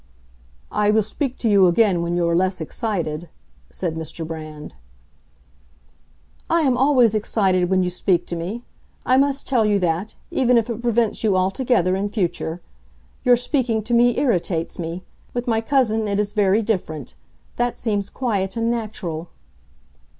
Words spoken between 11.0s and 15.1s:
you altogether, in future. Your speaking to me irritates me.